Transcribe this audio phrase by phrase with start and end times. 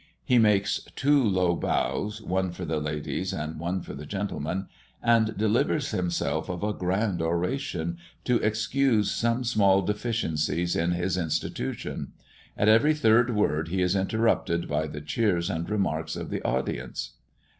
[0.25, 4.65] He makes two low bows, one for the ladies and one for the gentlemen,
[5.03, 12.13] and delivers himself of a grand oration, to excuse some small deficiences in his institution.
[12.57, 17.11] At every third word he is interrupted by the cheers and remarks of the audience.